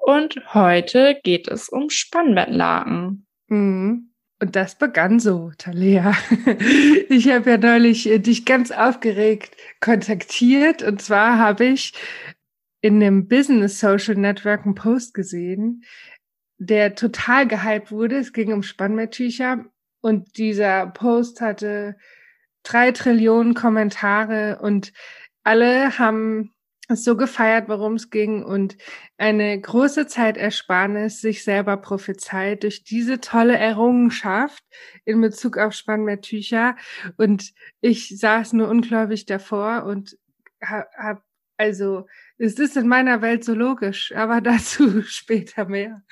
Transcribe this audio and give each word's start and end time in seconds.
Und 0.00 0.54
heute 0.54 1.18
geht 1.22 1.46
es 1.46 1.68
um 1.68 1.90
Spannbettlaken. 1.90 3.26
Mhm. 3.48 4.10
Und 4.42 4.56
das 4.56 4.76
begann 4.76 5.20
so, 5.20 5.52
Talea. 5.58 6.16
Ich 7.10 7.28
habe 7.28 7.50
ja 7.50 7.58
neulich 7.58 8.08
äh, 8.08 8.18
dich 8.18 8.46
ganz 8.46 8.70
aufgeregt 8.70 9.56
kontaktiert. 9.80 10.82
Und 10.82 11.02
zwar 11.02 11.38
habe 11.38 11.66
ich 11.66 11.92
in 12.80 13.00
dem 13.00 13.28
Business 13.28 13.78
Social 13.78 14.14
Network 14.14 14.64
einen 14.64 14.74
Post 14.74 15.12
gesehen, 15.12 15.84
der 16.56 16.94
total 16.94 17.46
gehypt 17.46 17.90
wurde. 17.92 18.16
Es 18.16 18.32
ging 18.32 18.52
um 18.52 18.62
Spannbetttücher 18.62 19.66
und 20.00 20.38
dieser 20.38 20.86
Post 20.86 21.40
hatte 21.40 21.96
drei 22.62 22.92
Trillionen 22.92 23.54
Kommentare 23.54 24.58
und 24.62 24.92
alle 25.42 25.98
haben 25.98 26.52
so 26.96 27.16
gefeiert, 27.16 27.68
worum 27.68 27.94
es 27.94 28.10
ging 28.10 28.42
und 28.42 28.76
eine 29.18 29.60
große 29.60 30.06
Zeitersparnis 30.06 31.20
sich 31.20 31.44
selber 31.44 31.76
prophezeit 31.76 32.62
durch 32.62 32.84
diese 32.84 33.20
tolle 33.20 33.56
Errungenschaft 33.56 34.62
in 35.04 35.20
Bezug 35.20 35.58
auf 35.58 35.72
Spannbetttücher. 35.72 36.76
Und 37.16 37.52
ich 37.80 38.18
saß 38.18 38.52
nur 38.54 38.68
ungläubig 38.68 39.26
davor 39.26 39.84
und 39.84 40.16
habe 40.62 40.86
hab 40.96 41.22
also, 41.60 42.06
es 42.38 42.58
ist 42.58 42.78
in 42.78 42.88
meiner 42.88 43.20
Welt 43.20 43.44
so 43.44 43.52
logisch, 43.52 44.14
aber 44.16 44.40
dazu 44.40 45.02
später 45.02 45.66
mehr. 45.66 46.02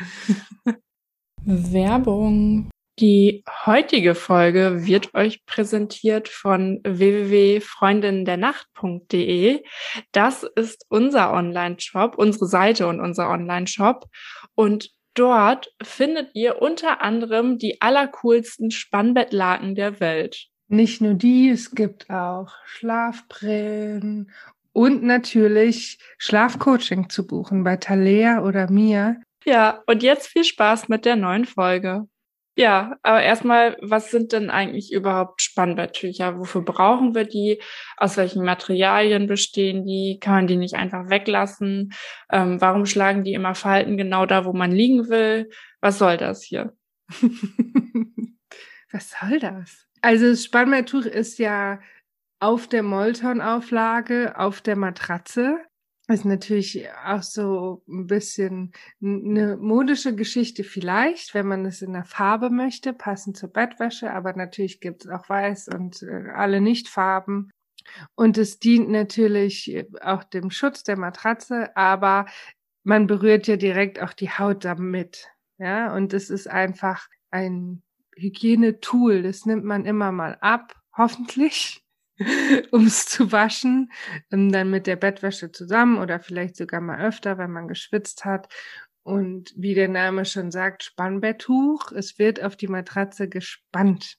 Werbung. 1.43 2.69
Die 3.01 3.43
heutige 3.65 4.15
Folge 4.17 4.85
wird 4.87 5.15
euch 5.15 5.47
präsentiert 5.47 6.29
von 6.29 6.81
www.freundinnendernacht.de. 6.83 9.63
Das 10.11 10.45
ist 10.57 10.85
unser 10.89 11.33
Online-Shop, 11.33 12.19
unsere 12.19 12.47
Seite 12.47 12.89
und 12.89 12.99
unser 12.99 13.31
Online-Shop. 13.31 14.07
Und 14.57 14.91
dort 15.15 15.73
findet 15.81 16.35
ihr 16.35 16.61
unter 16.61 17.01
anderem 17.01 17.59
die 17.59 17.81
allercoolsten 17.81 18.73
Spannbettlaken 18.73 19.77
der 19.77 20.01
Welt. 20.01 20.49
Nicht 20.67 21.01
nur 21.01 21.15
die, 21.15 21.51
es 21.51 21.71
gibt 21.71 22.11
auch 22.11 22.53
Schlafbrillen 22.65 24.33
und 24.73 25.05
natürlich 25.05 26.01
Schlafcoaching 26.19 27.11
zu 27.11 27.29
buchen 27.29 27.63
bei 27.63 27.77
Talea 27.77 28.43
oder 28.43 28.69
mir. 28.69 29.21
Ja, 29.45 29.85
und 29.87 30.03
jetzt 30.03 30.27
viel 30.27 30.43
Spaß 30.43 30.89
mit 30.89 31.05
der 31.05 31.15
neuen 31.15 31.45
Folge. 31.45 32.09
Ja, 32.59 32.97
aber 33.05 33.23
erstmal, 33.23 33.77
was 33.81 34.11
sind 34.11 34.33
denn 34.33 34.51
eigentlich 34.51 34.93
überhaupt 34.93 35.43
Spannbetttücher? 35.43 36.41
Wofür 36.41 36.63
brauchen 36.63 37.15
wir 37.15 37.23
die? 37.23 37.63
Aus 37.97 38.17
welchen 38.17 38.45
Materialien 38.45 39.29
bestehen 39.29 39.85
die? 39.85 40.19
Kann 40.21 40.35
man 40.35 40.47
die 40.49 40.57
nicht 40.57 40.75
einfach 40.75 41.09
weglassen? 41.09 41.93
Ähm, 42.33 42.61
warum 42.61 42.85
schlagen 42.85 43.23
die 43.23 43.35
immer 43.35 43.55
Falten 43.55 43.97
genau 43.97 44.27
da, 44.27 44.45
wo 44.45 44.53
man 44.53 44.73
liegen 44.73 45.09
will? 45.09 45.49
Was 45.81 45.99
soll 45.99 46.17
das 46.17 46.43
hier? 46.43 46.77
was 48.91 49.11
soll 49.11 49.39
das? 49.39 49.87
Also 50.03 50.29
das 50.29 50.43
Spannbetttuch 50.43 51.05
ist 51.05 51.39
ja 51.39 51.79
auf 52.41 52.67
der 52.67 52.83
Molton-Auflage 52.83 54.37
auf 54.37 54.63
der 54.63 54.75
Matratze. 54.75 55.61
Ist 56.11 56.25
natürlich 56.25 56.89
auch 57.05 57.23
so 57.23 57.83
ein 57.87 58.07
bisschen 58.07 58.73
eine 59.03 59.59
modische 59.59 60.17
Geschichte 60.17 60.65
vielleicht, 60.65 61.35
wenn 61.35 61.47
man 61.47 61.67
es 61.67 61.83
in 61.83 61.93
der 61.93 62.07
Farbe 62.07 62.49
möchte, 62.49 62.95
passend 62.95 63.37
zur 63.37 63.51
Bettwäsche, 63.51 64.11
aber 64.11 64.33
natürlich 64.33 64.81
gibt 64.81 65.05
es 65.05 65.11
auch 65.11 65.29
weiß 65.29 65.69
und 65.69 66.03
äh, 66.03 66.31
alle 66.35 66.63
Nichtfarben. 66.63 67.51
Und 68.15 68.39
es 68.39 68.59
dient 68.59 68.89
natürlich 68.89 69.85
auch 70.01 70.25
dem 70.25 70.51
Schutz 70.51 70.83
der 70.83 70.97
Matratze, 70.97 71.77
aber 71.77 72.25
man 72.85 73.07
berührt 73.07 73.47
ja 73.47 73.57
direkt 73.57 74.01
auch 74.01 74.15
die 74.15 74.31
Haut 74.31 74.65
damit. 74.65 75.29
Ja, 75.59 75.95
und 75.95 76.15
es 76.15 76.31
ist 76.31 76.49
einfach 76.49 77.09
ein 77.31 77.83
Hygienetool. 78.17 79.23
Das 79.23 79.45
nimmt 79.45 79.65
man 79.65 79.85
immer 79.85 80.11
mal 80.13 80.39
ab, 80.41 80.75
hoffentlich. 80.97 81.85
um 82.73 82.87
es 82.87 83.07
zu 83.07 83.33
waschen, 83.33 83.91
ähm, 84.31 84.51
dann 84.53 84.71
mit 84.71 84.87
der 84.87 84.97
Bettwäsche 84.97 85.53
zusammen 85.53 85.99
oder 85.99 86.21
vielleicht 86.21 86.57
sogar 86.57 86.81
mal 86.81 87.01
öfter, 87.01 87.39
wenn 87.39 87.51
man 87.51 87.69
geschwitzt 87.69 88.25
hat. 88.25 88.53
Und 89.03 89.55
wie 89.57 89.75
der 89.75 89.89
Name 89.89 90.25
schon 90.25 90.51
sagt, 90.51 90.85
Spannbetttuch, 90.85 91.93
es 91.93 92.19
wird 92.19 92.43
auf 92.43 92.57
die 92.57 92.69
Matratze 92.69 93.29
gespannt. 93.29 94.19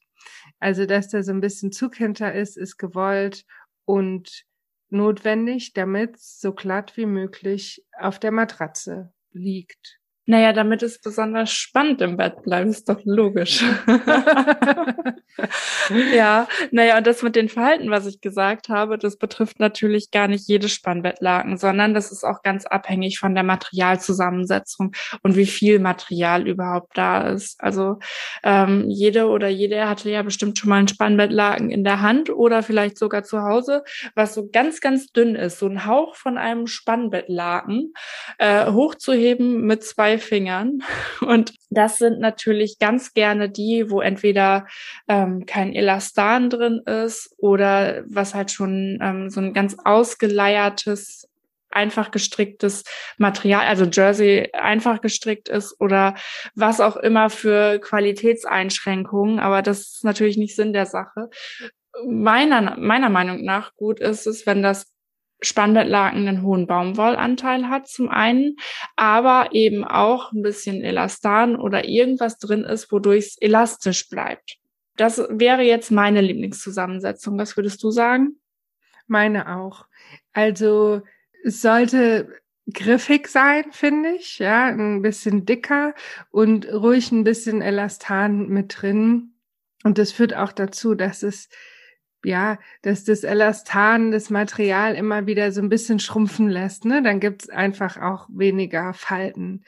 Also, 0.60 0.86
dass 0.86 1.10
da 1.10 1.24
so 1.24 1.32
ein 1.32 1.42
bisschen 1.42 1.72
Zug 1.72 1.96
hinter 1.96 2.34
ist, 2.34 2.58
ist 2.58 2.78
gewollt 2.78 3.46
und 3.86 4.46
notwendig, 4.90 5.74
damit 5.74 6.16
es 6.16 6.40
so 6.40 6.54
glatt 6.54 6.98
wie 6.98 7.06
möglich 7.06 7.86
auf 7.98 8.20
der 8.20 8.32
Matratze 8.32 9.14
liegt. 9.32 9.99
Naja, 10.30 10.54
damit 10.54 10.84
es 10.84 11.02
besonders 11.02 11.52
spannend 11.52 12.02
im 12.02 12.16
Bett 12.16 12.44
bleibt, 12.44 12.70
ist 12.70 12.88
doch 12.88 13.02
logisch. 13.04 13.64
ja, 16.14 16.48
naja, 16.72 17.00
und 17.00 17.08
das 17.08 17.24
mit 17.24 17.36
den 17.36 17.50
Falten, 17.50 17.90
was 17.90 18.06
ich 18.06 18.22
gesagt 18.22 18.70
habe, 18.70 19.00
das 19.00 19.18
betrifft 19.18 19.60
natürlich 19.60 20.12
gar 20.12 20.28
nicht 20.28 20.48
jedes 20.48 20.72
Spannbettlaken, 20.72 21.58
sondern 21.58 21.96
das 21.96 22.12
ist 22.12 22.24
auch 22.24 22.44
ganz 22.44 22.68
abhängig 22.68 23.18
von 23.18 23.34
der 23.34 23.44
Materialzusammensetzung 23.44 24.92
und 25.24 25.36
wie 25.36 25.48
viel 25.48 25.80
Material 25.80 26.48
überhaupt 26.48 26.96
da 26.96 27.30
ist. 27.30 27.60
Also 27.60 27.98
ähm, 28.44 28.86
jede 28.88 29.30
oder 29.30 29.48
jede 29.48 29.90
hatte 29.90 30.12
ja 30.12 30.22
bestimmt 30.22 30.60
schon 30.60 30.70
mal 30.70 30.78
ein 30.78 30.88
Spannbettlaken 30.88 31.72
in 31.72 31.84
der 31.84 32.02
Hand 32.02 32.30
oder 32.30 32.62
vielleicht 32.62 33.00
sogar 33.00 33.24
zu 33.24 33.42
Hause, 33.42 33.84
was 34.14 34.36
so 34.36 34.48
ganz, 34.48 34.80
ganz 34.80 35.08
dünn 35.08 35.34
ist, 35.34 35.58
so 35.58 35.66
ein 35.66 35.88
Hauch 35.88 36.16
von 36.16 36.38
einem 36.38 36.68
Spannbettlaken 36.68 37.94
äh, 38.38 38.72
hochzuheben 38.72 39.62
mit 39.62 39.84
zwei 39.84 40.19
Fingern. 40.20 40.84
Und 41.22 41.54
das 41.70 41.98
sind 41.98 42.20
natürlich 42.20 42.80
ganz 42.80 43.14
gerne 43.14 43.50
die, 43.50 43.90
wo 43.90 44.02
entweder 44.02 44.68
ähm, 45.08 45.46
kein 45.46 45.74
Elastan 45.74 46.50
drin 46.50 46.82
ist 46.86 47.34
oder 47.38 48.04
was 48.08 48.34
halt 48.34 48.52
schon 48.52 49.00
ähm, 49.02 49.30
so 49.30 49.42
ein 49.42 49.54
ganz 49.54 49.78
ausgeleiertes 49.84 51.30
einfach 51.72 52.12
gestricktes 52.12 52.84
Material, 53.18 53.66
also 53.66 53.86
Jersey 53.86 54.50
einfach 54.54 55.02
gestrickt 55.02 55.50
ist 55.50 55.80
oder 55.80 56.16
was 56.56 56.82
auch 56.82 56.98
immer 56.98 57.30
für 57.30 57.80
Qualitätseinschränkungen, 57.80 59.40
aber 59.40 59.62
das 59.62 59.82
ist 59.82 60.04
natürlich 60.04 60.38
nicht 60.38 60.56
Sinn 60.56 60.74
der 60.74 60.86
Sache. 60.86 61.30
Meiner, 62.08 62.78
meiner 62.78 63.10
Meinung 63.10 63.44
nach 63.44 63.76
gut 63.76 64.00
ist 64.00 64.26
es, 64.26 64.46
wenn 64.46 64.64
das 64.64 64.88
Spannbettlaken 65.42 66.28
einen 66.28 66.44
hohen 66.44 66.68
Baumwollanteil 66.68 67.70
hat 67.70 67.88
zum 67.88 68.10
einen, 68.10 68.58
aber 68.96 69.50
eben 69.54 69.84
auch 69.86 70.32
ein 70.32 70.42
bisschen 70.42 70.82
Elastan 70.82 71.56
oder 71.56 71.86
irgendwas 71.86 72.38
drin 72.38 72.64
ist, 72.64 72.92
wodurch 72.92 73.26
es 73.26 73.38
elastisch 73.38 74.10
bleibt. 74.10 74.58
Das 74.98 75.18
wäre 75.30 75.62
jetzt 75.62 75.92
meine 75.92 76.20
Lieblingszusammensetzung. 76.20 77.38
Was 77.38 77.56
würdest 77.56 77.82
du 77.84 77.90
sagen? 77.90 78.40
Meine 79.08 79.56
auch. 79.56 79.86
Also 80.34 81.02
es 81.44 81.62
sollte 81.62 82.28
griffig 82.74 83.28
sein, 83.28 83.72
finde 83.72 84.10
ich, 84.12 84.40
ja, 84.40 84.66
ein 84.66 85.02
bisschen 85.02 85.46
dicker 85.46 85.94
und 86.32 86.68
ruhig 86.72 87.12
ein 87.12 87.24
bisschen 87.24 87.62
Elastan 87.62 88.50
mit 88.50 88.82
drin. 88.82 89.36
Und 89.84 89.98
das 89.98 90.12
führt 90.12 90.36
auch 90.36 90.52
dazu, 90.52 90.96
dass 90.96 91.24
es 91.24 91.50
ja, 92.24 92.58
dass 92.82 93.04
das 93.04 93.24
Elastan 93.24 94.12
das 94.12 94.30
Material 94.30 94.96
immer 94.96 95.26
wieder 95.26 95.52
so 95.52 95.62
ein 95.62 95.70
bisschen 95.70 96.00
schrumpfen 96.00 96.50
lässt, 96.50 96.86
ne? 96.86 97.02
Dann 97.02 97.20
gibt's 97.20 97.50
einfach 97.50 97.98
auch 97.98 98.28
weniger 98.30 98.94
Falten. 98.94 99.64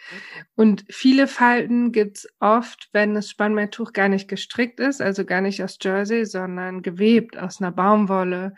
Und 0.55 0.85
viele 0.89 1.27
Falten 1.27 1.91
gibt's 1.91 2.27
oft, 2.39 2.89
wenn 2.93 3.13
das 3.13 3.29
Spannbetttuch 3.29 3.93
gar 3.93 4.09
nicht 4.09 4.27
gestrickt 4.27 4.79
ist, 4.79 5.01
also 5.01 5.25
gar 5.25 5.41
nicht 5.41 5.63
aus 5.63 5.77
Jersey, 5.81 6.25
sondern 6.25 6.81
gewebt 6.81 7.37
aus 7.37 7.61
einer 7.61 7.71
Baumwolle. 7.71 8.53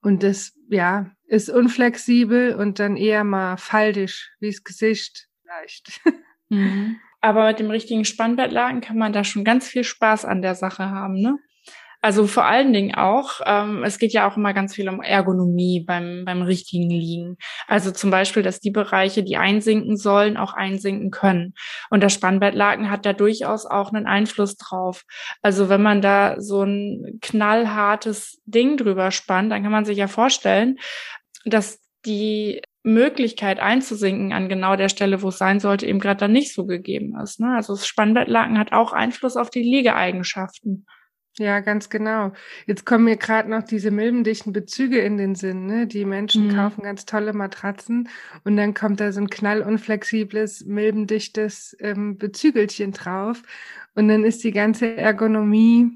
Und 0.00 0.22
das, 0.22 0.54
ja, 0.68 1.10
ist 1.26 1.50
unflexibel 1.50 2.54
und 2.54 2.78
dann 2.78 2.96
eher 2.96 3.24
mal 3.24 3.56
faltisch, 3.56 4.30
wie 4.40 4.50
das 4.50 4.64
Gesicht 4.64 5.28
vielleicht. 5.42 6.00
Mhm. 6.50 6.96
Aber 7.20 7.46
mit 7.48 7.58
dem 7.58 7.68
richtigen 7.68 8.06
Spannbettlaken 8.06 8.80
kann 8.80 8.96
man 8.96 9.12
da 9.12 9.22
schon 9.22 9.44
ganz 9.44 9.68
viel 9.68 9.84
Spaß 9.84 10.24
an 10.24 10.40
der 10.40 10.54
Sache 10.54 10.88
haben, 10.88 11.20
ne? 11.20 11.36
Also 12.00 12.28
vor 12.28 12.44
allen 12.44 12.72
Dingen 12.72 12.94
auch, 12.94 13.40
ähm, 13.44 13.82
es 13.82 13.98
geht 13.98 14.12
ja 14.12 14.28
auch 14.28 14.36
immer 14.36 14.54
ganz 14.54 14.74
viel 14.74 14.88
um 14.88 15.02
Ergonomie 15.02 15.84
beim, 15.84 16.24
beim 16.24 16.42
richtigen 16.42 16.88
Liegen. 16.88 17.36
Also 17.66 17.90
zum 17.90 18.10
Beispiel, 18.10 18.44
dass 18.44 18.60
die 18.60 18.70
Bereiche, 18.70 19.24
die 19.24 19.36
einsinken 19.36 19.96
sollen, 19.96 20.36
auch 20.36 20.54
einsinken 20.54 21.10
können. 21.10 21.54
Und 21.90 22.02
das 22.02 22.12
Spannbettlaken 22.14 22.90
hat 22.90 23.04
da 23.04 23.12
durchaus 23.12 23.66
auch 23.66 23.92
einen 23.92 24.06
Einfluss 24.06 24.56
drauf. 24.56 25.04
Also 25.42 25.68
wenn 25.68 25.82
man 25.82 26.00
da 26.00 26.40
so 26.40 26.62
ein 26.62 27.18
knallhartes 27.20 28.40
Ding 28.44 28.76
drüber 28.76 29.10
spannt, 29.10 29.50
dann 29.50 29.64
kann 29.64 29.72
man 29.72 29.84
sich 29.84 29.98
ja 29.98 30.06
vorstellen, 30.06 30.78
dass 31.44 31.80
die 32.06 32.62
Möglichkeit 32.84 33.58
einzusinken 33.58 34.32
an 34.32 34.48
genau 34.48 34.76
der 34.76 34.88
Stelle, 34.88 35.22
wo 35.22 35.28
es 35.28 35.38
sein 35.38 35.58
sollte, 35.58 35.86
eben 35.86 35.98
gerade 35.98 36.20
dann 36.20 36.32
nicht 36.32 36.54
so 36.54 36.64
gegeben 36.64 37.18
ist. 37.20 37.40
Ne? 37.40 37.54
Also 37.56 37.74
das 37.74 37.86
Spannbettlaken 37.88 38.56
hat 38.56 38.72
auch 38.72 38.92
Einfluss 38.92 39.36
auf 39.36 39.50
die 39.50 39.62
Liegeeigenschaften. 39.62 40.86
Ja, 41.38 41.60
ganz 41.60 41.88
genau. 41.88 42.32
Jetzt 42.66 42.84
kommen 42.84 43.04
mir 43.04 43.16
gerade 43.16 43.48
noch 43.48 43.62
diese 43.62 43.92
milbendichten 43.92 44.52
Bezüge 44.52 44.98
in 44.98 45.16
den 45.16 45.36
Sinn. 45.36 45.66
Ne? 45.66 45.86
Die 45.86 46.04
Menschen 46.04 46.48
mhm. 46.48 46.56
kaufen 46.56 46.82
ganz 46.82 47.06
tolle 47.06 47.32
Matratzen 47.32 48.08
und 48.44 48.56
dann 48.56 48.74
kommt 48.74 49.00
da 49.00 49.12
so 49.12 49.20
ein 49.20 49.30
knallunflexibles, 49.30 50.64
milbendichtes 50.66 51.76
ähm, 51.80 52.18
Bezügelchen 52.18 52.92
drauf 52.92 53.42
und 53.94 54.08
dann 54.08 54.24
ist 54.24 54.42
die 54.42 54.50
ganze 54.50 54.96
Ergonomie 54.96 55.90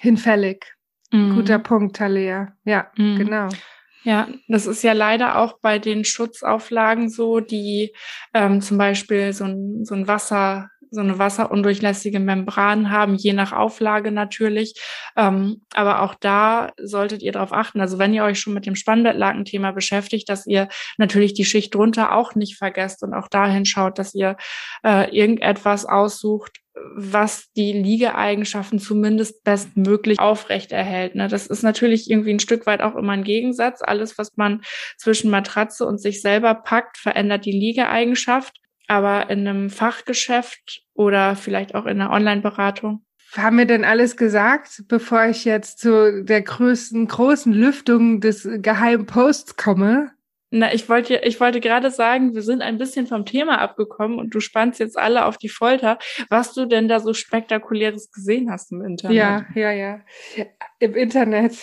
hinfällig. 0.00 0.74
Mhm. 1.12 1.36
Guter 1.36 1.60
Punkt, 1.60 1.96
Talea. 1.96 2.56
Ja, 2.64 2.90
mhm. 2.96 3.18
genau. 3.18 3.48
Ja, 4.02 4.28
das 4.48 4.66
ist 4.66 4.82
ja 4.82 4.94
leider 4.94 5.38
auch 5.38 5.58
bei 5.60 5.78
den 5.78 6.04
Schutzauflagen 6.04 7.08
so, 7.08 7.40
die 7.40 7.92
ähm, 8.32 8.60
zum 8.60 8.78
Beispiel 8.78 9.32
so 9.32 9.44
ein, 9.44 9.84
so 9.84 9.94
ein 9.94 10.08
Wasser 10.08 10.70
so 10.90 11.00
eine 11.00 11.18
wasserundurchlässige 11.18 12.20
Membran 12.20 12.90
haben, 12.90 13.14
je 13.14 13.32
nach 13.32 13.52
Auflage 13.52 14.10
natürlich. 14.10 14.74
Ähm, 15.16 15.62
aber 15.74 16.02
auch 16.02 16.14
da 16.14 16.72
solltet 16.80 17.22
ihr 17.22 17.32
darauf 17.32 17.52
achten. 17.52 17.80
Also 17.80 17.98
wenn 17.98 18.14
ihr 18.14 18.24
euch 18.24 18.40
schon 18.40 18.54
mit 18.54 18.66
dem 18.66 18.74
Spannbettlaken-Thema 18.74 19.72
beschäftigt, 19.72 20.28
dass 20.28 20.46
ihr 20.46 20.68
natürlich 20.96 21.34
die 21.34 21.44
Schicht 21.44 21.74
drunter 21.74 22.14
auch 22.14 22.34
nicht 22.34 22.56
vergesst 22.56 23.02
und 23.02 23.14
auch 23.14 23.28
dahin 23.28 23.64
schaut, 23.64 23.98
dass 23.98 24.14
ihr 24.14 24.36
äh, 24.84 25.14
irgendetwas 25.14 25.84
aussucht, 25.84 26.58
was 26.94 27.50
die 27.56 27.72
Liegeeigenschaften 27.72 28.78
zumindest 28.78 29.42
bestmöglich 29.44 30.18
aufrechterhält. 30.18 31.14
Ne? 31.14 31.28
Das 31.28 31.46
ist 31.46 31.62
natürlich 31.62 32.10
irgendwie 32.10 32.34
ein 32.34 32.40
Stück 32.40 32.66
weit 32.66 32.82
auch 32.82 32.94
immer 32.94 33.12
ein 33.12 33.24
Gegensatz. 33.24 33.82
Alles, 33.82 34.18
was 34.18 34.36
man 34.36 34.62
zwischen 34.96 35.30
Matratze 35.30 35.86
und 35.86 36.00
sich 36.00 36.20
selber 36.20 36.54
packt, 36.54 36.96
verändert 36.96 37.44
die 37.44 37.52
Liegeeigenschaft 37.52 38.60
aber 38.88 39.30
in 39.30 39.46
einem 39.46 39.70
Fachgeschäft 39.70 40.82
oder 40.94 41.36
vielleicht 41.36 41.74
auch 41.74 41.86
in 41.86 42.00
einer 42.00 42.10
Online-Beratung? 42.10 43.04
Haben 43.36 43.58
wir 43.58 43.66
denn 43.66 43.84
alles 43.84 44.16
gesagt, 44.16 44.84
bevor 44.88 45.26
ich 45.26 45.44
jetzt 45.44 45.78
zu 45.80 46.24
der 46.24 46.42
größten, 46.42 47.06
großen 47.06 47.52
Lüftung 47.52 48.20
des 48.20 48.48
geheimen 48.62 49.06
Posts 49.06 49.56
komme? 49.56 50.12
Na, 50.50 50.72
ich 50.72 50.88
wollte, 50.88 51.16
ich 51.16 51.38
wollte 51.40 51.60
gerade 51.60 51.90
sagen, 51.90 52.34
wir 52.34 52.40
sind 52.40 52.62
ein 52.62 52.78
bisschen 52.78 53.06
vom 53.06 53.26
Thema 53.26 53.60
abgekommen 53.60 54.18
und 54.18 54.34
du 54.34 54.40
spannst 54.40 54.80
jetzt 54.80 54.98
alle 54.98 55.26
auf 55.26 55.36
die 55.36 55.50
Folter, 55.50 55.98
was 56.30 56.54
du 56.54 56.64
denn 56.64 56.88
da 56.88 57.00
so 57.00 57.12
spektakuläres 57.12 58.10
gesehen 58.10 58.50
hast 58.50 58.72
im 58.72 58.82
Internet. 58.82 59.14
Ja, 59.14 59.44
ja, 59.54 59.72
ja. 59.72 60.00
Im 60.78 60.94
Internet. 60.94 61.54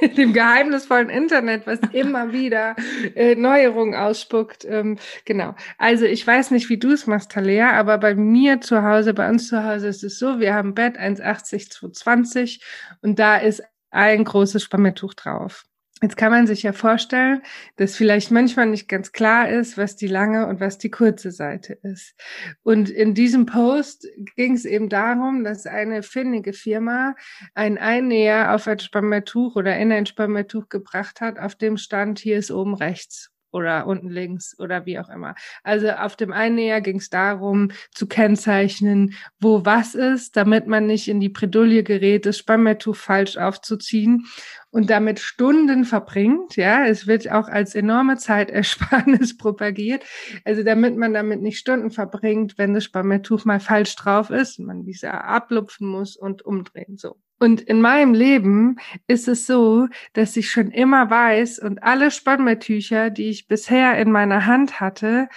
dem 0.16 0.32
geheimnisvollen 0.32 1.10
Internet, 1.10 1.66
was 1.66 1.80
immer 1.92 2.32
wieder 2.32 2.76
äh, 3.14 3.34
Neuerungen 3.34 3.94
ausspuckt. 3.94 4.64
Ähm, 4.64 4.98
genau. 5.24 5.54
Also 5.78 6.04
ich 6.04 6.26
weiß 6.26 6.50
nicht, 6.50 6.68
wie 6.68 6.78
du 6.78 6.92
es 6.92 7.06
machst, 7.06 7.32
Talea, 7.32 7.72
aber 7.72 7.98
bei 7.98 8.14
mir 8.14 8.60
zu 8.60 8.82
Hause, 8.82 9.14
bei 9.14 9.28
uns 9.28 9.48
zu 9.48 9.64
Hause 9.64 9.88
ist 9.88 10.04
es 10.04 10.18
so, 10.18 10.40
wir 10.40 10.54
haben 10.54 10.74
Bett 10.74 10.98
1,80, 10.98 11.70
220 11.70 12.64
und 13.02 13.18
da 13.18 13.36
ist 13.36 13.62
ein 13.90 14.24
großes 14.24 14.62
Spammertuch 14.62 15.14
drauf. 15.14 15.64
Jetzt 16.02 16.18
kann 16.18 16.30
man 16.30 16.46
sich 16.46 16.62
ja 16.62 16.74
vorstellen, 16.74 17.42
dass 17.76 17.96
vielleicht 17.96 18.30
manchmal 18.30 18.66
nicht 18.66 18.86
ganz 18.86 19.12
klar 19.12 19.48
ist, 19.48 19.78
was 19.78 19.96
die 19.96 20.08
lange 20.08 20.46
und 20.46 20.60
was 20.60 20.76
die 20.76 20.90
kurze 20.90 21.30
Seite 21.30 21.72
ist. 21.82 22.14
Und 22.62 22.90
in 22.90 23.14
diesem 23.14 23.46
Post 23.46 24.06
ging 24.36 24.52
es 24.52 24.66
eben 24.66 24.90
darum, 24.90 25.42
dass 25.42 25.66
eine 25.66 26.02
findige 26.02 26.52
Firma 26.52 27.14
ein 27.54 27.78
Einnäher 27.78 28.54
auf 28.54 28.68
ein 28.68 28.78
Spammertuch 28.78 29.56
oder 29.56 29.78
in 29.78 29.90
ein 29.90 30.04
Spammertuch 30.04 30.68
gebracht 30.68 31.22
hat, 31.22 31.38
auf 31.38 31.54
dem 31.54 31.78
stand, 31.78 32.18
hier 32.18 32.36
ist 32.36 32.50
oben 32.50 32.74
rechts 32.74 33.32
oder 33.56 33.86
unten 33.86 34.10
links 34.10 34.54
oder 34.58 34.84
wie 34.84 34.98
auch 34.98 35.08
immer. 35.08 35.34
Also 35.62 35.88
auf 35.90 36.14
dem 36.14 36.30
Einnäher 36.30 36.82
ging 36.82 36.98
es 36.98 37.08
darum, 37.08 37.70
zu 37.90 38.06
kennzeichnen, 38.06 39.14
wo 39.40 39.64
was 39.64 39.94
ist, 39.94 40.36
damit 40.36 40.66
man 40.66 40.86
nicht 40.86 41.08
in 41.08 41.20
die 41.20 41.30
Bredouille 41.30 41.82
gerät, 41.82 42.26
das 42.26 42.36
Spammertuch 42.36 42.96
falsch 42.96 43.38
aufzuziehen 43.38 44.26
und 44.70 44.90
damit 44.90 45.20
Stunden 45.20 45.86
verbringt. 45.86 46.56
Ja, 46.56 46.86
es 46.86 47.06
wird 47.06 47.30
auch 47.32 47.48
als 47.48 47.74
enorme 47.74 48.18
Zeitersparnis 48.18 49.36
propagiert. 49.38 50.04
Also 50.44 50.62
damit 50.62 50.98
man 50.98 51.14
damit 51.14 51.40
nicht 51.40 51.58
Stunden 51.58 51.90
verbringt, 51.90 52.58
wenn 52.58 52.74
das 52.74 52.84
Sparmettuch 52.84 53.46
mal 53.46 53.60
falsch 53.60 53.96
drauf 53.96 54.28
ist, 54.28 54.58
man 54.58 54.84
diese 54.84 55.12
ablupfen 55.12 55.88
muss 55.88 56.14
und 56.14 56.42
umdrehen, 56.42 56.98
so. 56.98 57.16
Und 57.38 57.60
in 57.60 57.80
meinem 57.82 58.14
Leben 58.14 58.76
ist 59.06 59.28
es 59.28 59.46
so, 59.46 59.88
dass 60.14 60.36
ich 60.36 60.50
schon 60.50 60.70
immer 60.70 61.10
weiß 61.10 61.58
und 61.58 61.82
alle 61.82 62.10
Spannmettücher, 62.10 63.10
die 63.10 63.28
ich 63.28 63.46
bisher 63.46 63.98
in 63.98 64.10
meiner 64.10 64.46
Hand 64.46 64.80
hatte, 64.80 65.28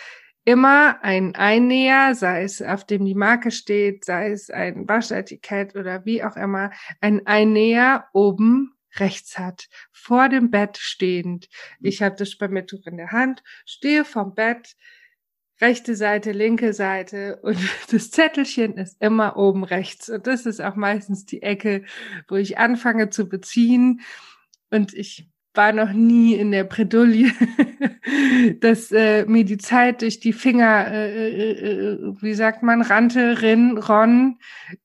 immer 0.45 1.03
ein 1.03 1.35
Einnäher, 1.35 2.15
sei 2.15 2.43
es 2.43 2.61
auf 2.61 2.85
dem 2.85 3.05
die 3.05 3.15
Marke 3.15 3.51
steht, 3.51 4.05
sei 4.05 4.31
es 4.31 4.49
ein 4.49 4.87
Waschetikett 4.87 5.75
oder 5.75 6.05
wie 6.05 6.23
auch 6.23 6.37
immer, 6.37 6.71
ein 7.01 7.27
Einnäher 7.27 8.07
oben 8.13 8.73
rechts 8.95 9.37
hat, 9.37 9.67
vor 9.91 10.29
dem 10.29 10.49
Bett 10.49 10.77
stehend. 10.77 11.49
Ich 11.81 12.01
habe 12.01 12.15
das 12.15 12.31
Sperrmittuch 12.31 12.85
in 12.87 12.97
der 12.97 13.11
Hand, 13.11 13.43
stehe 13.65 14.05
vom 14.05 14.33
Bett, 14.33 14.75
rechte 15.61 15.95
Seite, 15.95 16.31
linke 16.31 16.73
Seite 16.73 17.39
und 17.41 17.57
das 17.91 18.11
Zettelchen 18.11 18.77
ist 18.77 18.97
immer 19.01 19.37
oben 19.37 19.63
rechts. 19.63 20.09
Und 20.09 20.27
das 20.27 20.45
ist 20.45 20.61
auch 20.61 20.75
meistens 20.75 21.25
die 21.25 21.41
Ecke, 21.41 21.83
wo 22.27 22.35
ich 22.35 22.57
anfange 22.57 23.09
zu 23.09 23.27
beziehen. 23.27 24.01
Und 24.71 24.93
ich 24.93 25.28
war 25.53 25.73
noch 25.73 25.91
nie 25.91 26.35
in 26.35 26.51
der 26.51 26.63
Bredouille, 26.63 27.31
dass 28.59 28.91
äh, 28.91 29.25
mir 29.25 29.43
die 29.43 29.57
Zeit 29.57 30.01
durch 30.01 30.19
die 30.19 30.33
Finger, 30.33 30.87
äh, 30.87 31.29
äh, 31.29 31.51
äh, 31.51 32.13
wie 32.21 32.33
sagt 32.35 32.61
man, 32.61 32.81
rannte, 32.81 33.41
rinn, 33.41 33.77
ron, 33.77 34.37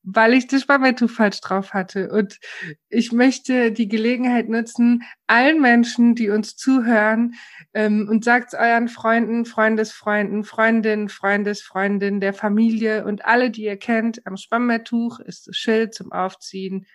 weil 0.02 0.32
ich 0.32 0.46
das 0.46 0.62
Sparmettuch 0.62 1.10
falsch 1.10 1.40
drauf 1.40 1.74
hatte. 1.74 2.10
Und 2.10 2.40
ich 2.88 3.12
möchte 3.12 3.72
die 3.72 3.88
Gelegenheit 3.88 4.48
nutzen, 4.48 5.02
allen 5.26 5.60
Menschen, 5.60 6.14
die 6.14 6.30
uns 6.30 6.56
zuhören, 6.56 7.34
ähm, 7.74 8.08
und 8.10 8.24
sagt 8.24 8.54
euren 8.54 8.88
Freunden, 8.88 9.44
Freundesfreunden, 9.44 10.44
Freundinnen, 10.44 11.08
Freundesfreundinnen, 11.08 12.20
der 12.20 12.32
Familie 12.32 13.04
und 13.04 13.26
alle, 13.26 13.50
die 13.50 13.64
ihr 13.64 13.76
kennt, 13.76 14.26
am 14.26 14.36
Sparmettuch 14.36 15.20
ist 15.20 15.46
das 15.46 15.56
Schild 15.56 15.94
zum 15.94 16.10
Aufziehen 16.12 16.86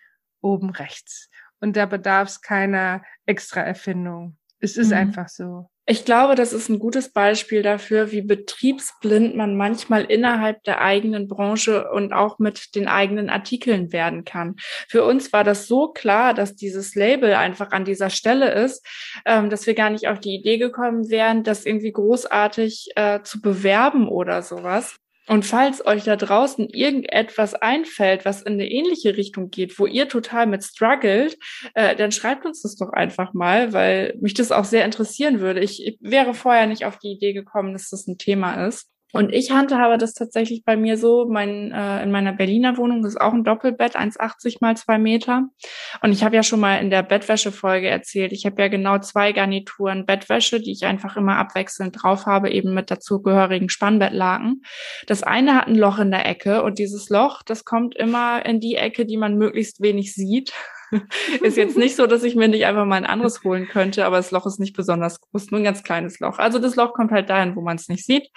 oben 0.41 0.69
rechts 0.69 1.29
und 1.61 1.75
da 1.75 1.85
bedarf 1.85 2.29
es 2.29 2.41
keiner 2.41 3.03
extra 3.25 3.61
Erfindung. 3.61 4.37
Es 4.59 4.77
ist 4.77 4.89
mhm. 4.89 4.97
einfach 4.97 5.29
so. 5.29 5.69
Ich 5.91 6.05
glaube, 6.05 6.35
das 6.35 6.53
ist 6.53 6.69
ein 6.69 6.77
gutes 6.77 7.11
Beispiel 7.11 7.63
dafür, 7.63 8.11
wie 8.11 8.21
betriebsblind 8.21 9.35
man 9.35 9.57
manchmal 9.57 10.03
innerhalb 10.03 10.63
der 10.65 10.81
eigenen 10.81 11.27
Branche 11.27 11.89
und 11.89 12.13
auch 12.13 12.37
mit 12.37 12.75
den 12.75 12.87
eigenen 12.87 13.31
Artikeln 13.31 13.91
werden 13.91 14.23
kann. 14.23 14.57
Für 14.87 15.03
uns 15.03 15.33
war 15.33 15.43
das 15.43 15.65
so 15.65 15.87
klar, 15.87 16.35
dass 16.35 16.55
dieses 16.55 16.93
Label 16.93 17.33
einfach 17.33 17.71
an 17.71 17.85
dieser 17.85 18.11
Stelle 18.11 18.51
ist, 18.51 18.85
ähm, 19.25 19.49
dass 19.49 19.65
wir 19.65 19.73
gar 19.73 19.89
nicht 19.89 20.07
auf 20.07 20.19
die 20.19 20.35
Idee 20.35 20.59
gekommen 20.59 21.09
wären, 21.09 21.43
das 21.43 21.65
irgendwie 21.65 21.91
großartig 21.91 22.89
äh, 22.95 23.23
zu 23.23 23.41
bewerben 23.41 24.07
oder 24.07 24.43
sowas. 24.43 24.95
Und 25.29 25.45
falls 25.45 25.85
euch 25.85 26.05
da 26.05 26.15
draußen 26.15 26.69
irgendetwas 26.69 27.53
einfällt, 27.53 28.25
was 28.25 28.41
in 28.41 28.53
eine 28.53 28.67
ähnliche 28.67 29.15
Richtung 29.15 29.51
geht, 29.51 29.77
wo 29.77 29.85
ihr 29.85 30.09
total 30.09 30.47
mit 30.47 30.63
struggelt, 30.63 31.37
äh, 31.75 31.95
dann 31.95 32.11
schreibt 32.11 32.47
uns 32.47 32.63
das 32.63 32.75
doch 32.77 32.89
einfach 32.93 33.35
mal, 33.35 33.71
weil 33.71 34.17
mich 34.19 34.33
das 34.33 34.51
auch 34.51 34.65
sehr 34.65 34.85
interessieren 34.85 35.39
würde. 35.39 35.59
Ich, 35.59 35.85
ich 35.85 35.99
wäre 36.01 36.33
vorher 36.33 36.65
nicht 36.65 36.83
auf 36.85 36.97
die 36.97 37.11
Idee 37.11 37.33
gekommen, 37.33 37.73
dass 37.73 37.91
das 37.91 38.07
ein 38.07 38.17
Thema 38.17 38.65
ist. 38.65 38.89
Und 39.11 39.33
ich 39.33 39.49
handhabe 39.49 39.97
das 39.97 40.13
tatsächlich 40.13 40.63
bei 40.63 40.77
mir 40.77 40.95
so, 40.95 41.27
mein, 41.27 41.71
äh, 41.71 42.03
in 42.03 42.11
meiner 42.11 42.31
Berliner 42.31 42.77
Wohnung 42.77 43.03
ist 43.05 43.19
auch 43.19 43.33
ein 43.33 43.43
Doppelbett, 43.43 43.95
1,80 43.95 44.57
mal 44.61 44.77
zwei 44.77 44.99
Meter. 44.99 45.49
Und 46.03 46.11
ich 46.11 46.23
habe 46.23 46.35
ja 46.35 46.43
schon 46.43 46.59
mal 46.59 46.75
in 46.75 46.91
der 46.91 47.01
Bettwäsche-Folge 47.01 47.89
erzählt, 47.89 48.31
ich 48.33 48.45
habe 48.45 48.61
ja 48.61 48.67
genau 48.67 48.99
zwei 48.99 49.31
Garnituren 49.31 50.05
Bettwäsche, 50.05 50.59
die 50.59 50.71
ich 50.71 50.85
einfach 50.85 51.17
immer 51.17 51.37
abwechselnd 51.37 51.97
drauf 51.99 52.27
habe, 52.27 52.51
eben 52.51 52.75
mit 52.75 52.91
dazugehörigen 52.91 53.69
Spannbettlaken. 53.69 54.61
Das 55.07 55.23
eine 55.23 55.55
hat 55.55 55.67
ein 55.67 55.75
Loch 55.75 55.97
in 55.97 56.11
der 56.11 56.27
Ecke 56.27 56.61
und 56.61 56.77
dieses 56.77 57.09
Loch, 57.09 57.41
das 57.41 57.65
kommt 57.65 57.95
immer 57.95 58.45
in 58.45 58.59
die 58.59 58.75
Ecke, 58.75 59.07
die 59.07 59.17
man 59.17 59.37
möglichst 59.37 59.81
wenig 59.81 60.13
sieht. 60.13 60.53
ist 61.41 61.57
jetzt 61.57 61.77
nicht 61.77 61.95
so, 61.95 62.07
dass 62.07 62.23
ich 62.23 62.35
mir 62.35 62.47
nicht 62.47 62.65
einfach 62.65 62.85
mal 62.85 62.95
ein 62.95 63.05
anderes 63.05 63.43
holen 63.43 63.67
könnte, 63.67 64.05
aber 64.05 64.17
das 64.17 64.31
Loch 64.31 64.45
ist 64.45 64.59
nicht 64.59 64.75
besonders 64.75 65.19
groß, 65.21 65.51
nur 65.51 65.59
ein 65.59 65.63
ganz 65.63 65.83
kleines 65.83 66.19
Loch. 66.19 66.39
Also 66.39 66.59
das 66.59 66.75
Loch 66.75 66.93
kommt 66.93 67.11
halt 67.11 67.29
dahin, 67.29 67.55
wo 67.55 67.61
man 67.61 67.75
es 67.75 67.89
nicht 67.89 68.05
sieht. 68.05 68.29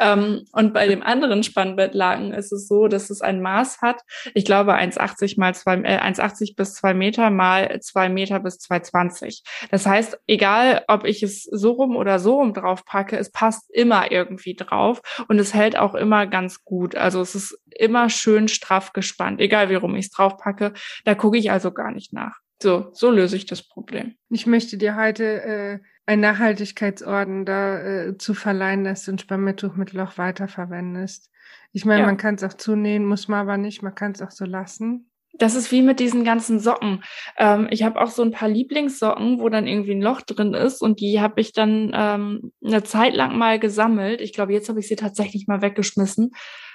Ähm, 0.00 0.44
und 0.52 0.72
bei 0.72 0.86
dem 0.86 1.02
anderen 1.02 1.42
Spannbettlaken 1.42 2.32
ist 2.32 2.52
es 2.52 2.68
so, 2.68 2.88
dass 2.88 3.10
es 3.10 3.20
ein 3.20 3.40
Maß 3.40 3.80
hat. 3.80 4.00
Ich 4.34 4.44
glaube 4.44 4.74
1,80 4.74 5.38
mal 5.38 5.54
zwei, 5.54 5.76
äh, 5.76 5.98
1,80 5.98 6.56
bis 6.56 6.74
zwei 6.74 6.94
Meter 6.94 7.30
mal 7.30 7.80
zwei 7.80 8.08
Meter 8.08 8.40
bis 8.40 8.58
2,20. 8.58 9.42
Das 9.70 9.86
heißt, 9.86 10.18
egal 10.26 10.84
ob 10.88 11.04
ich 11.04 11.22
es 11.22 11.44
so 11.44 11.72
rum 11.72 11.96
oder 11.96 12.18
so 12.18 12.36
rum 12.36 12.54
drauf 12.54 12.84
packe, 12.84 13.16
es 13.16 13.30
passt 13.30 13.70
immer 13.70 14.10
irgendwie 14.10 14.54
drauf 14.54 15.00
und 15.28 15.38
es 15.38 15.54
hält 15.54 15.78
auch 15.78 15.94
immer 15.94 16.26
ganz 16.26 16.64
gut. 16.64 16.94
Also 16.94 17.20
es 17.20 17.34
ist 17.34 17.58
immer 17.70 18.10
schön 18.10 18.48
straff 18.48 18.92
gespannt, 18.92 19.40
egal 19.40 19.70
wie 19.70 19.74
rum 19.74 19.94
ich 19.94 20.06
es 20.06 20.10
drauf 20.10 20.36
packe. 20.36 20.72
Da 21.04 21.14
gucke 21.14 21.38
ich 21.38 21.50
also 21.50 21.72
gar 21.72 21.92
nicht 21.92 22.12
nach. 22.12 22.38
So, 22.60 22.90
so 22.92 23.10
löse 23.10 23.36
ich 23.36 23.46
das 23.46 23.62
Problem. 23.62 24.16
Ich 24.30 24.46
möchte 24.46 24.78
dir 24.78 24.96
heute 24.96 25.42
äh, 25.42 25.78
ein 26.08 26.20
Nachhaltigkeitsorden 26.20 27.44
da 27.44 27.78
äh, 27.80 28.16
zu 28.16 28.32
verleihen, 28.32 28.82
dass 28.82 29.04
du 29.04 29.12
ein 29.12 29.18
Sperrmittuch 29.18 29.76
mit 29.76 29.92
Loch 29.92 30.16
weiterverwendest. 30.16 31.30
Ich 31.72 31.84
meine, 31.84 32.00
ja. 32.00 32.06
man 32.06 32.16
kann 32.16 32.36
es 32.36 32.44
auch 32.44 32.54
zunähen, 32.54 33.04
muss 33.04 33.28
man 33.28 33.40
aber 33.40 33.58
nicht, 33.58 33.82
man 33.82 33.94
kann 33.94 34.12
es 34.12 34.22
auch 34.22 34.30
so 34.30 34.46
lassen. 34.46 35.10
Das 35.34 35.54
ist 35.54 35.70
wie 35.70 35.82
mit 35.82 36.00
diesen 36.00 36.24
ganzen 36.24 36.60
Socken. 36.60 37.04
Ähm, 37.36 37.68
ich 37.70 37.82
habe 37.82 38.00
auch 38.00 38.08
so 38.08 38.22
ein 38.22 38.32
paar 38.32 38.48
Lieblingssocken, 38.48 39.38
wo 39.38 39.50
dann 39.50 39.66
irgendwie 39.66 39.92
ein 39.92 40.00
Loch 40.00 40.22
drin 40.22 40.54
ist 40.54 40.80
und 40.80 41.00
die 41.00 41.20
habe 41.20 41.42
ich 41.42 41.52
dann 41.52 41.92
ähm, 41.94 42.52
eine 42.64 42.82
Zeit 42.84 43.14
lang 43.14 43.36
mal 43.36 43.58
gesammelt. 43.58 44.22
Ich 44.22 44.32
glaube, 44.32 44.54
jetzt 44.54 44.70
habe 44.70 44.80
ich 44.80 44.88
sie 44.88 44.96
tatsächlich 44.96 45.46
mal 45.46 45.60
weggeschmissen 45.60 46.30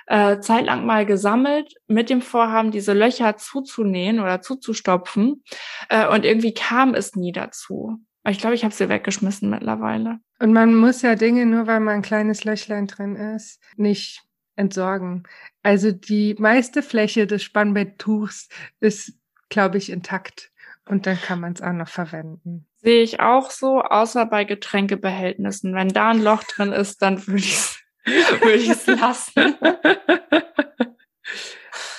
äh, 0.06 0.40
zeitlang 0.40 0.86
mal 0.86 1.06
gesammelt 1.06 1.74
mit 1.88 2.10
dem 2.10 2.22
Vorhaben, 2.22 2.72
diese 2.72 2.94
Löcher 2.94 3.38
zuzunähen 3.38 4.20
oder 4.20 4.42
zuzustopfen. 4.42 5.44
Äh, 5.90 6.08
und 6.08 6.25
irgendwie 6.25 6.54
kam 6.54 6.94
es 6.94 7.16
nie 7.16 7.32
dazu. 7.32 8.00
Ich 8.25 8.39
glaube, 8.39 8.56
ich 8.56 8.63
habe 8.63 8.74
sie 8.74 8.88
weggeschmissen 8.89 9.50
mittlerweile. 9.50 10.20
Und 10.39 10.53
man 10.53 10.75
muss 10.75 11.01
ja 11.01 11.15
Dinge, 11.15 11.46
nur 11.46 11.68
weil 11.68 11.80
mal 11.80 11.92
ein 11.94 12.01
kleines 12.01 12.46
Löchlein 12.46 12.88
drin 12.88 13.15
ist, 13.15 13.62
nicht 13.75 14.24
entsorgen. 14.56 15.24
Also 15.62 15.92
die 15.92 16.36
meiste 16.39 16.82
Fläche 16.84 17.27
des 17.27 17.44
Spannbetttuchs 17.44 18.48
ist, 18.80 19.18
glaube 19.50 19.77
ich, 19.77 19.92
intakt. 19.92 20.51
Und 20.86 21.06
dann 21.06 21.20
kann 21.20 21.39
man 21.39 21.53
es 21.53 21.62
auch 21.62 21.74
noch 21.74 21.88
verwenden. 21.88 22.68
Sehe 22.75 23.03
ich 23.03 23.20
auch 23.20 23.51
so, 23.51 23.82
außer 23.82 24.25
bei 24.25 24.44
Getränkebehältnissen. 24.44 25.74
Wenn 25.74 25.89
da 25.89 26.12
ein 26.12 26.22
Loch 26.22 26.44
drin 26.44 26.72
ist, 26.72 27.01
dann 27.01 27.25
würde 27.27 27.39
ich 27.39 27.53
es 27.53 27.80
würde 28.06 28.56
ich 28.56 28.70
es 28.70 28.86
lassen. 28.86 29.56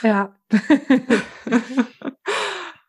ja. 0.03 0.37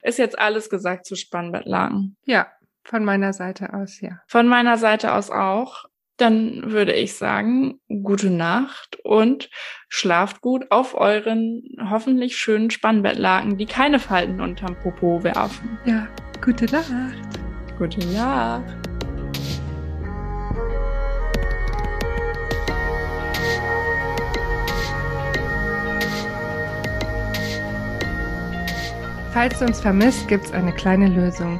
Ist 0.01 0.19
jetzt 0.19 0.37
alles 0.37 0.69
gesagt 0.69 1.05
zu 1.05 1.15
Spannbettlagen? 1.15 2.17
Ja, 2.25 2.51
von 2.85 3.03
meiner 3.03 3.33
Seite 3.33 3.73
aus, 3.73 3.99
ja. 3.99 4.21
Von 4.27 4.47
meiner 4.47 4.77
Seite 4.77 5.13
aus 5.13 5.31
auch. 5.31 5.85
Dann 6.17 6.71
würde 6.71 6.93
ich 6.93 7.15
sagen, 7.15 7.81
gute 7.89 8.29
Nacht 8.29 8.97
und 9.03 9.49
schlaft 9.89 10.39
gut 10.39 10.71
auf 10.71 10.95
euren 10.95 11.63
hoffentlich 11.89 12.37
schönen 12.37 12.69
Spannbettlaken, 12.69 13.57
die 13.57 13.65
keine 13.65 13.99
Falten 13.99 14.39
unterm 14.39 14.79
Popo 14.79 15.21
werfen. 15.23 15.77
Ja, 15.83 16.07
gute 16.41 16.65
Nacht. 16.67 17.17
Gute 17.77 17.99
Nacht. 18.13 18.63
Falls 29.33 29.59
du 29.59 29.65
uns 29.65 29.81
vermisst, 29.81 30.29
gibt 30.29 30.45
es 30.45 30.53
eine 30.53 30.71
kleine 30.71 31.09
Lösung. 31.09 31.59